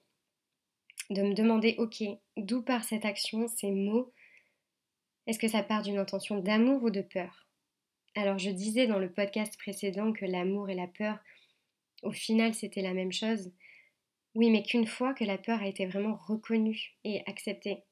De 1.10 1.22
me 1.22 1.34
demander, 1.34 1.76
ok, 1.80 2.04
d'où 2.38 2.62
part 2.62 2.84
cette 2.84 3.06
action, 3.06 3.48
ces 3.48 3.72
mots? 3.72 4.14
Est-ce 5.28 5.40
que 5.40 5.48
ça 5.48 5.64
part 5.64 5.82
d'une 5.82 5.98
intention 5.98 6.40
d'amour 6.40 6.84
ou 6.84 6.90
de 6.90 7.02
peur? 7.02 7.48
Alors 8.16 8.40
je 8.40 8.50
disais 8.50 8.88
dans 8.88 9.00
le 9.00 9.12
podcast 9.12 9.58
précédent 9.58 10.14
que 10.14 10.26
l'amour 10.26 10.70
et 10.70 10.76
la 10.76 10.88
peur, 10.88 11.20
au 12.04 12.12
final, 12.12 12.54
c'était 12.54 12.82
la 12.82 12.94
même 12.94 13.12
chose. 13.12 13.52
Oui, 14.36 14.50
mais 14.50 14.64
qu'une 14.64 14.88
fois 14.88 15.14
que 15.14 15.24
la 15.24 15.38
peur 15.38 15.62
a 15.62 15.68
été 15.68 15.86
vraiment 15.86 16.16
reconnue 16.16 16.96
et 17.04 17.22
acceptée. 17.28 17.84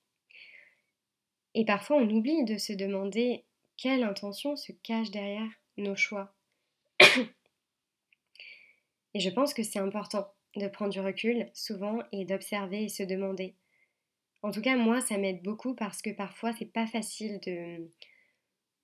Et 1.58 1.66
parfois 1.66 1.98
on 1.98 2.08
oublie 2.12 2.44
de 2.44 2.60
se 2.60 2.72
demander 2.72 3.44
quelle 3.78 4.04
intention 4.04 4.56
se 4.56 4.72
cache 4.84 5.10
derrière 5.10 5.50
nos 5.78 5.96
choix. 5.96 6.36
et 9.16 9.20
je 9.20 9.30
pense 9.32 9.56
que 9.56 9.64
c'est 9.64 9.80
important 9.80 10.32
de 10.56 10.68
prendre 10.68 10.92
du 10.92 11.00
recul 11.00 11.50
souvent 11.56 12.04
et 12.12 12.26
d'observer 12.26 12.84
et 12.84 12.90
se 12.90 13.02
demander. 13.02 13.56
En 14.44 14.52
tout 14.52 14.62
cas, 14.62 14.76
moi, 14.76 15.02
ça 15.02 15.18
m'aide 15.18 15.42
beaucoup 15.42 15.74
parce 15.74 16.04
que 16.04 16.12
parfois 16.12 16.54
c'est 16.54 16.72
pas 16.72 16.86
facile 16.86 17.40
de, 17.40 17.90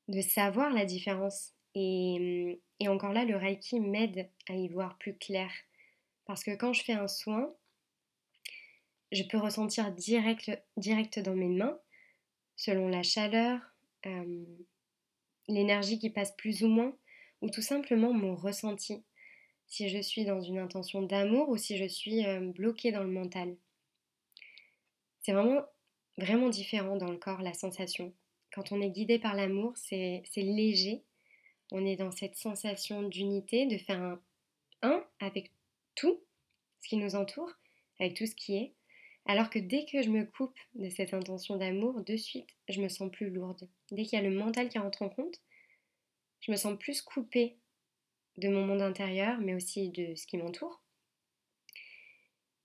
de 0.08 0.22
savoir 0.22 0.74
la 0.74 0.86
différence. 0.86 1.54
Et, 1.76 2.60
encore 2.88 3.14
là, 3.14 3.24
le 3.24 3.38
Reiki 3.38 3.82
m'aide 3.82 4.32
à 4.50 4.56
y 4.56 4.68
voir 4.68 4.98
plus 4.98 5.16
clair. 5.16 5.52
Parce 6.26 6.44
que 6.44 6.56
quand 6.56 6.74
je 6.74 6.84
fais 6.84 6.94
un 6.94 7.08
soin, 7.08 7.54
je 9.12 9.22
peux 9.22 9.38
ressentir 9.38 9.92
direct, 9.92 10.52
direct 10.76 11.20
dans 11.20 11.36
mes 11.36 11.50
mains, 11.50 11.80
selon 12.56 12.88
la 12.88 13.04
chaleur, 13.04 13.60
l'énergie 15.48 16.00
qui 16.00 16.10
passe 16.10 16.36
plus 16.36 16.64
ou 16.64 16.68
moins, 16.68 16.96
ou 17.42 17.50
tout 17.50 17.62
simplement 17.62 18.14
mon 18.14 18.36
ressenti, 18.36 19.04
si 19.68 19.90
je 19.90 20.02
suis 20.02 20.26
dans 20.26 20.42
une 20.42 20.60
intention 20.60 21.02
d'amour 21.02 21.50
ou 21.50 21.58
si 21.58 21.78
je 21.78 21.86
suis 21.86 22.24
bloquée 22.56 22.92
dans 22.92 23.04
le 23.04 23.12
mental. 23.12 23.56
C'est 25.22 25.34
vraiment, 25.34 25.64
vraiment 26.18 26.50
différent 26.50 26.98
dans 26.98 27.12
le 27.12 27.18
corps, 27.18 27.42
la 27.42 27.54
sensation. 27.54 28.14
Quand 28.54 28.72
on 28.72 28.82
est 28.82 28.92
guidé 28.92 29.20
par 29.20 29.36
l'amour, 29.36 29.74
c'est 29.78 30.24
léger. 30.36 31.04
On 31.72 31.86
est 31.86 31.96
dans 31.96 32.12
cette 32.12 32.36
sensation 32.36 33.04
d'unité, 33.04 33.66
de 33.66 33.78
faire 33.78 34.02
un 34.02 34.22
un 34.84 35.04
avec 35.20 35.52
tout 35.96 36.22
ce 36.82 36.90
qui 36.90 36.98
nous 36.98 37.16
entoure, 37.16 37.52
avec 38.00 38.16
tout 38.16 38.28
ce 38.28 38.36
qui 38.36 38.58
est. 38.58 38.74
Alors 39.26 39.50
que 39.50 39.60
dès 39.60 39.86
que 39.86 40.02
je 40.02 40.10
me 40.10 40.26
coupe 40.26 40.58
de 40.76 40.90
cette 40.90 41.14
intention 41.14 41.56
d'amour, 41.56 42.04
de 42.04 42.18
suite, 42.18 42.50
je 42.68 42.82
me 42.82 42.90
sens 42.90 43.10
plus 43.10 43.30
lourde. 43.30 43.70
Dès 43.92 44.04
qu'il 44.04 44.20
y 44.20 44.22
a 44.22 44.28
le 44.28 44.36
mental 44.36 44.70
qui 44.70 44.80
rentre 44.80 45.02
en 45.02 45.10
compte, 45.10 45.42
je 46.42 46.52
me 46.52 46.58
sens 46.58 46.78
plus 46.78 47.02
coupée 47.02 47.58
de 48.38 48.50
mon 48.50 48.66
monde 48.66 48.82
intérieur, 48.82 49.40
mais 49.40 49.54
aussi 49.54 49.90
de 49.90 50.16
ce 50.16 50.28
qui 50.28 50.38
m'entoure. 50.38 50.82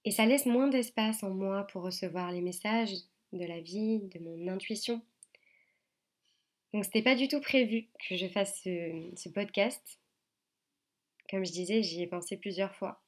Et 0.04 0.10
ça 0.10 0.26
laisse 0.26 0.46
moins 0.46 0.68
d'espace 0.68 1.22
en 1.22 1.30
moi 1.30 1.66
pour 1.66 1.82
recevoir 1.82 2.32
les 2.32 2.40
messages 2.40 2.94
de 3.32 3.44
la 3.44 3.60
vie, 3.60 4.00
de 4.00 4.18
mon 4.20 4.48
intuition. 4.48 5.02
Donc 6.72 6.84
c'était 6.84 7.02
pas 7.02 7.14
du 7.14 7.28
tout 7.28 7.40
prévu 7.40 7.88
que 8.08 8.16
je 8.16 8.26
fasse 8.26 8.62
ce, 8.62 9.28
podcast. 9.28 10.00
Comme 11.30 11.44
je 11.44 11.52
disais, 11.52 11.82
j'y 11.82 12.02
ai 12.02 12.06
pensé 12.06 12.36
plusieurs 12.36 12.74
fois 12.74 13.02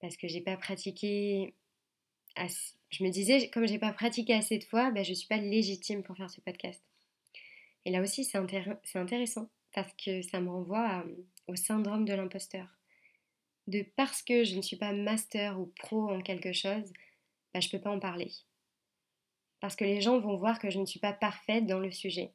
parce 0.00 0.16
que 0.16 0.28
j'ai 0.28 0.40
pas 0.40 0.56
pratiqué. 0.56 1.54
Je 2.36 3.04
me 3.04 3.10
disais, 3.10 3.50
comme 3.50 3.66
j'ai 3.66 3.78
pas 3.78 3.92
pratiqué 3.92 4.34
assez 4.34 4.58
de 4.58 4.64
fois, 4.64 4.90
ben, 4.90 5.04
je 5.04 5.12
suis 5.12 5.28
pas 5.28 5.36
légitime 5.36 6.02
pour 6.02 6.16
faire 6.16 6.30
ce 6.30 6.40
podcast. 6.40 6.82
Et 7.84 7.90
là 7.90 8.02
aussi, 8.02 8.24
c'est 8.24 8.38
intéressant 8.38 9.50
parce 9.72 9.92
que 9.94 10.22
ça 10.22 10.40
me 10.40 10.50
renvoie 10.50 11.04
au 11.46 11.56
syndrome 11.56 12.04
de 12.04 12.12
l'imposteur. 12.12 12.66
De 13.66 13.82
parce 13.96 14.22
que 14.22 14.44
je 14.44 14.56
ne 14.56 14.62
suis 14.62 14.76
pas 14.76 14.92
master 14.92 15.60
ou 15.60 15.66
pro 15.76 16.10
en 16.10 16.20
quelque 16.20 16.52
chose, 16.52 16.92
ben, 17.54 17.60
je 17.60 17.70
peux 17.70 17.80
pas 17.80 17.90
en 17.90 18.00
parler. 18.00 18.32
Parce 19.60 19.76
que 19.76 19.84
les 19.84 20.00
gens 20.00 20.18
vont 20.18 20.36
voir 20.36 20.58
que 20.58 20.70
je 20.70 20.78
ne 20.78 20.86
suis 20.86 21.00
pas 21.00 21.12
parfaite 21.12 21.66
dans 21.66 21.78
le 21.78 21.92
sujet. 21.92 22.32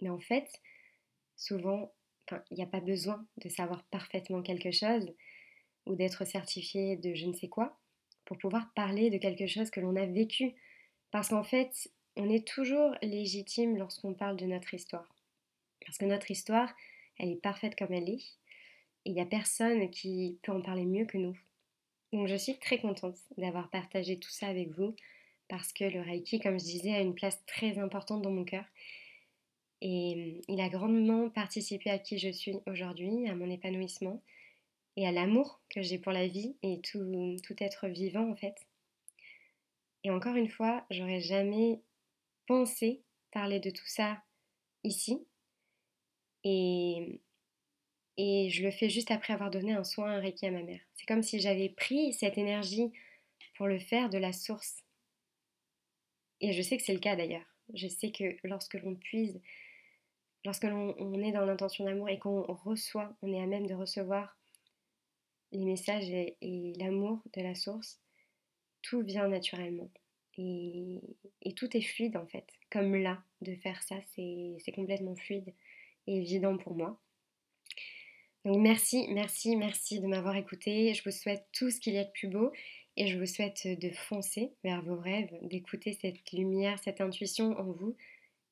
Mais 0.00 0.10
en 0.10 0.20
fait, 0.20 0.48
souvent, 1.36 1.92
il 2.50 2.56
n'y 2.56 2.62
a 2.62 2.66
pas 2.66 2.80
besoin 2.80 3.26
de 3.38 3.48
savoir 3.48 3.84
parfaitement 3.84 4.42
quelque 4.42 4.70
chose 4.70 5.12
ou 5.86 5.94
d'être 5.94 6.24
certifié 6.24 6.96
de 6.96 7.14
je 7.14 7.26
ne 7.26 7.32
sais 7.32 7.48
quoi 7.48 7.78
pour 8.28 8.36
pouvoir 8.36 8.70
parler 8.74 9.08
de 9.08 9.16
quelque 9.16 9.46
chose 9.46 9.70
que 9.70 9.80
l'on 9.80 9.96
a 9.96 10.04
vécu. 10.04 10.52
Parce 11.10 11.30
qu'en 11.30 11.42
fait, 11.42 11.90
on 12.14 12.28
est 12.28 12.46
toujours 12.46 12.94
légitime 13.00 13.78
lorsqu'on 13.78 14.12
parle 14.12 14.36
de 14.36 14.44
notre 14.44 14.74
histoire. 14.74 15.08
Parce 15.84 15.96
que 15.96 16.04
notre 16.04 16.30
histoire, 16.30 16.70
elle 17.18 17.30
est 17.30 17.40
parfaite 17.40 17.74
comme 17.74 17.94
elle 17.94 18.10
est. 18.10 18.36
Et 19.06 19.10
il 19.10 19.14
n'y 19.14 19.22
a 19.22 19.26
personne 19.26 19.88
qui 19.88 20.38
peut 20.42 20.52
en 20.52 20.60
parler 20.60 20.84
mieux 20.84 21.06
que 21.06 21.16
nous. 21.16 21.38
Donc 22.12 22.28
je 22.28 22.36
suis 22.36 22.58
très 22.58 22.78
contente 22.78 23.16
d'avoir 23.38 23.70
partagé 23.70 24.18
tout 24.18 24.30
ça 24.30 24.48
avec 24.48 24.68
vous. 24.72 24.94
Parce 25.48 25.72
que 25.72 25.84
le 25.84 26.02
Reiki, 26.02 26.38
comme 26.38 26.60
je 26.60 26.64
disais, 26.64 26.92
a 26.92 27.00
une 27.00 27.14
place 27.14 27.42
très 27.46 27.78
importante 27.78 28.20
dans 28.20 28.30
mon 28.30 28.44
cœur. 28.44 28.66
Et 29.80 30.42
il 30.48 30.60
a 30.60 30.68
grandement 30.68 31.30
participé 31.30 31.88
à 31.88 31.98
qui 31.98 32.18
je 32.18 32.28
suis 32.28 32.56
aujourd'hui, 32.66 33.26
à 33.26 33.34
mon 33.34 33.48
épanouissement 33.48 34.22
et 34.98 35.06
à 35.06 35.12
l'amour 35.12 35.60
que 35.70 35.80
j'ai 35.80 35.96
pour 35.96 36.10
la 36.10 36.26
vie 36.26 36.56
et 36.64 36.80
tout, 36.80 37.36
tout 37.44 37.54
être 37.60 37.86
vivant 37.86 38.28
en 38.28 38.34
fait. 38.34 38.56
Et 40.02 40.10
encore 40.10 40.34
une 40.34 40.48
fois, 40.48 40.84
j'aurais 40.90 41.20
jamais 41.20 41.80
pensé 42.48 43.04
parler 43.30 43.60
de 43.60 43.70
tout 43.70 43.86
ça 43.86 44.20
ici. 44.82 45.24
Et, 46.42 47.20
et 48.16 48.50
je 48.50 48.64
le 48.64 48.72
fais 48.72 48.90
juste 48.90 49.12
après 49.12 49.32
avoir 49.32 49.52
donné 49.52 49.72
un 49.72 49.84
soin, 49.84 50.10
un 50.10 50.20
Reiki 50.20 50.46
à 50.46 50.50
ma 50.50 50.64
mère. 50.64 50.80
C'est 50.96 51.06
comme 51.06 51.22
si 51.22 51.38
j'avais 51.38 51.68
pris 51.68 52.12
cette 52.12 52.36
énergie 52.36 52.90
pour 53.56 53.68
le 53.68 53.78
faire 53.78 54.10
de 54.10 54.18
la 54.18 54.32
source. 54.32 54.82
Et 56.40 56.52
je 56.52 56.62
sais 56.62 56.76
que 56.76 56.82
c'est 56.82 56.92
le 56.92 56.98
cas 56.98 57.14
d'ailleurs. 57.14 57.46
Je 57.72 57.86
sais 57.86 58.10
que 58.10 58.36
lorsque 58.42 58.74
l'on 58.74 58.96
puise, 58.96 59.40
lorsque 60.44 60.64
l'on 60.64 61.22
est 61.22 61.32
dans 61.32 61.44
l'intention 61.44 61.84
d'amour 61.84 62.08
et 62.08 62.18
qu'on 62.18 62.42
reçoit, 62.42 63.16
on 63.22 63.32
est 63.32 63.40
à 63.40 63.46
même 63.46 63.68
de 63.68 63.74
recevoir 63.74 64.37
les 65.52 65.64
messages 65.64 66.08
et, 66.10 66.72
l'amour 66.78 67.22
de 67.34 67.42
la 67.42 67.54
source, 67.54 68.00
tout 68.82 69.02
vient 69.02 69.28
naturellement. 69.28 69.90
Et, 70.36 71.00
et, 71.42 71.54
tout 71.54 71.76
est 71.76 71.82
fluide 71.82 72.16
en 72.16 72.26
fait. 72.26 72.46
Comme 72.70 72.94
là, 72.94 73.22
de 73.40 73.54
faire 73.56 73.82
ça, 73.82 73.96
c'est 74.14 74.72
complètement 74.74 75.16
fluide 75.16 75.52
et 76.06 76.18
évident 76.18 76.56
pour 76.56 76.74
moi. 76.74 77.00
Donc 78.44 78.58
merci, 78.58 79.06
merci, 79.10 79.56
merci 79.56 80.00
de 80.00 80.06
m'avoir 80.06 80.36
écouté. 80.36 80.94
Je 80.94 81.02
vous 81.04 81.10
souhaite 81.10 81.44
tout 81.52 81.70
ce 81.70 81.80
qu'il 81.80 81.94
y 81.94 81.98
a 81.98 82.04
de 82.04 82.10
plus 82.10 82.28
beau 82.28 82.52
et 82.96 83.06
je 83.06 83.18
vous 83.18 83.26
souhaite 83.26 83.66
de 83.66 83.90
foncer 83.90 84.52
vers 84.64 84.82
vos 84.82 84.96
rêves, 84.96 85.30
d'écouter 85.42 85.92
cette 86.00 86.32
lumière, 86.32 86.78
cette 86.78 87.00
intuition 87.00 87.58
en 87.58 87.70
vous 87.72 87.96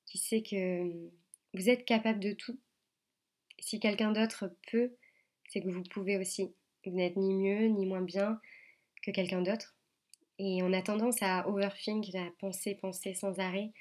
qui 0.05 0.19
sait 0.19 0.43
que 0.43 1.11
vous 1.55 1.69
êtes 1.69 1.85
capable 1.85 2.21
de 2.21 2.33
tout. 2.33 2.59
Si 3.59 3.81
quelqu'un 3.81 4.13
d'autre 4.13 4.55
peut, 4.71 4.93
c'est 5.49 5.61
que 5.61 5.69
vous 5.69 5.83
pouvez 5.83 6.19
aussi. 6.19 6.53
Vous 6.87 6.97
n'êtes 6.97 7.17
ni 7.17 7.35
mieux 7.35 7.67
ni 7.67 7.85
moins 7.85 8.03
bien 8.03 8.41
que 9.03 9.11
quelqu'un 9.11 9.43
d'autre. 9.43 9.77
Et 10.39 10.63
on 10.63 10.73
a 10.73 10.83
tendance 10.83 11.23
à 11.23 11.49
overthink, 11.49 12.15
à 12.15 12.31
penser, 12.39 12.75
penser 12.75 13.15
sans 13.15 13.39
arrêt. 13.39 13.73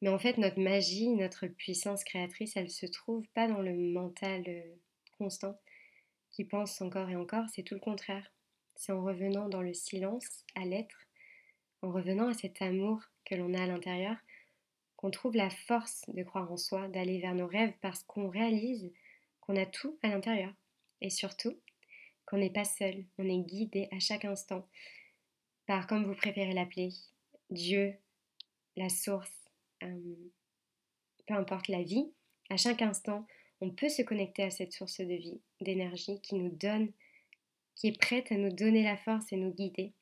Mais 0.00 0.08
en 0.08 0.18
fait, 0.18 0.38
notre 0.38 0.60
magie, 0.60 1.08
notre 1.08 1.46
puissance 1.46 2.04
créatrice, 2.04 2.56
elle 2.56 2.70
se 2.70 2.86
trouve 2.86 3.26
pas 3.34 3.48
dans 3.48 3.60
le 3.60 3.74
mental 3.74 4.44
euh, 4.46 4.76
constant 5.18 5.58
qui 6.30 6.44
pense 6.44 6.80
encore 6.80 7.10
et 7.10 7.16
encore, 7.16 7.46
c'est 7.52 7.62
tout 7.62 7.74
le 7.74 7.80
contraire. 7.80 8.32
C'est 8.76 8.92
en 8.92 9.02
revenant 9.02 9.48
dans 9.48 9.62
le 9.62 9.74
silence, 9.74 10.44
à 10.54 10.64
l'être, 10.64 11.06
en 11.82 11.90
revenant 11.90 12.28
à 12.28 12.34
cet 12.34 12.62
amour 12.62 13.02
que 13.24 13.34
l'on 13.34 13.54
a 13.54 13.62
à 13.62 13.66
l'intérieur, 13.66 14.16
qu'on 14.96 15.10
trouve 15.10 15.34
la 15.34 15.50
force 15.50 16.04
de 16.08 16.22
croire 16.22 16.50
en 16.52 16.56
soi, 16.56 16.88
d'aller 16.88 17.18
vers 17.18 17.34
nos 17.34 17.46
rêves 17.46 17.74
parce 17.80 18.02
qu'on 18.04 18.28
réalise 18.28 18.92
qu'on 19.40 19.56
a 19.56 19.66
tout 19.66 19.98
à 20.02 20.08
l'intérieur. 20.08 20.52
Et 21.00 21.10
surtout, 21.10 21.58
qu'on 22.28 22.36
n'est 22.36 22.50
pas 22.50 22.64
seul, 22.64 23.04
on 23.16 23.26
est 23.26 23.42
guidé 23.42 23.88
à 23.90 23.98
chaque 24.00 24.26
instant 24.26 24.68
par, 25.66 25.86
comme 25.86 26.04
vous 26.04 26.14
préférez 26.14 26.52
l'appeler, 26.52 26.90
Dieu, 27.50 27.94
la 28.76 28.90
source, 28.90 29.32
euh, 29.82 30.14
peu 31.26 31.34
importe 31.34 31.68
la 31.68 31.82
vie, 31.82 32.12
à 32.50 32.58
chaque 32.58 32.82
instant, 32.82 33.26
on 33.62 33.70
peut 33.70 33.88
se 33.88 34.02
connecter 34.02 34.42
à 34.42 34.50
cette 34.50 34.72
source 34.72 35.00
de 35.00 35.14
vie, 35.14 35.40
d'énergie 35.62 36.20
qui 36.20 36.34
nous 36.34 36.50
donne, 36.50 36.92
qui 37.74 37.88
est 37.88 37.98
prête 37.98 38.30
à 38.30 38.36
nous 38.36 38.52
donner 38.52 38.82
la 38.82 38.98
force 38.98 39.32
et 39.32 39.36
nous 39.36 39.52
guider, 39.52 39.94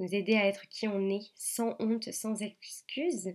nous 0.00 0.12
aider 0.12 0.34
à 0.34 0.46
être 0.46 0.68
qui 0.68 0.88
on 0.88 1.08
est, 1.10 1.30
sans 1.36 1.76
honte, 1.78 2.10
sans 2.12 2.42
excuse. 2.42 3.34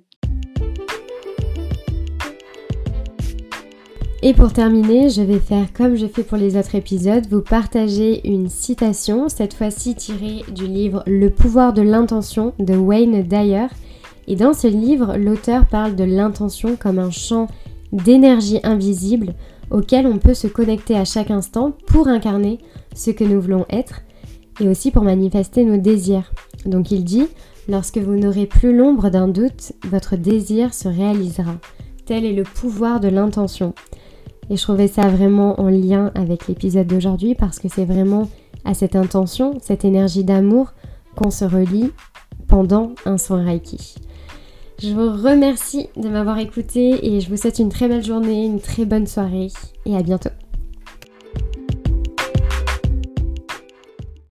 Et 4.27 4.33
pour 4.33 4.51
terminer, 4.51 5.09
je 5.09 5.21
vais 5.21 5.39
faire 5.39 5.71
comme 5.71 5.95
je 5.95 6.05
fais 6.05 6.21
pour 6.21 6.37
les 6.37 6.57
autres 6.57 6.75
épisodes, 6.75 7.25
vous 7.31 7.39
partager 7.39 8.27
une 8.27 8.49
citation, 8.49 9.29
cette 9.29 9.53
fois-ci 9.53 9.95
tirée 9.95 10.43
du 10.53 10.67
livre 10.67 11.01
Le 11.07 11.29
pouvoir 11.29 11.71
de 11.71 11.81
l'intention 11.81 12.51
de 12.59 12.75
Wayne 12.75 13.23
Dyer. 13.23 13.67
Et 14.27 14.35
dans 14.35 14.51
ce 14.51 14.67
livre, 14.67 15.15
l'auteur 15.15 15.65
parle 15.65 15.95
de 15.95 16.03
l'intention 16.03 16.75
comme 16.75 16.99
un 16.99 17.09
champ 17.09 17.47
d'énergie 17.93 18.59
invisible 18.63 19.33
auquel 19.71 20.05
on 20.05 20.17
peut 20.17 20.33
se 20.33 20.47
connecter 20.47 20.97
à 20.97 21.05
chaque 21.05 21.31
instant 21.31 21.71
pour 21.85 22.09
incarner 22.09 22.59
ce 22.93 23.11
que 23.11 23.23
nous 23.23 23.39
voulons 23.39 23.65
être 23.69 24.01
et 24.59 24.67
aussi 24.67 24.91
pour 24.91 25.03
manifester 25.03 25.63
nos 25.63 25.77
désirs. 25.77 26.33
Donc 26.65 26.91
il 26.91 27.05
dit, 27.05 27.27
lorsque 27.69 27.97
vous 27.97 28.17
n'aurez 28.17 28.45
plus 28.45 28.75
l'ombre 28.75 29.09
d'un 29.09 29.29
doute, 29.29 29.71
votre 29.85 30.17
désir 30.17 30.73
se 30.73 30.89
réalisera. 30.89 31.55
Tel 32.05 32.25
est 32.25 32.33
le 32.33 32.43
pouvoir 32.43 32.99
de 32.99 33.07
l'intention. 33.07 33.73
Et 34.49 34.57
je 34.57 34.61
trouvais 34.61 34.87
ça 34.87 35.07
vraiment 35.07 35.59
en 35.59 35.67
lien 35.67 36.11
avec 36.15 36.47
l'épisode 36.47 36.87
d'aujourd'hui 36.87 37.35
parce 37.35 37.59
que 37.59 37.67
c'est 37.67 37.85
vraiment 37.85 38.29
à 38.65 38.73
cette 38.73 38.95
intention, 38.95 39.57
cette 39.61 39.85
énergie 39.85 40.23
d'amour 40.23 40.73
qu'on 41.15 41.31
se 41.31 41.45
relie 41.45 41.91
pendant 42.47 42.91
un 43.05 43.17
soin 43.17 43.43
Reiki. 43.43 43.95
Je 44.81 44.89
vous 44.89 45.09
remercie 45.09 45.89
de 45.97 46.07
m'avoir 46.07 46.37
écouté 46.37 47.15
et 47.15 47.19
je 47.19 47.29
vous 47.29 47.37
souhaite 47.37 47.59
une 47.59 47.69
très 47.69 47.87
belle 47.87 48.03
journée, 48.03 48.45
une 48.45 48.61
très 48.61 48.85
bonne 48.85 49.07
soirée 49.07 49.47
et 49.85 49.95
à 49.95 50.03
bientôt. 50.03 50.29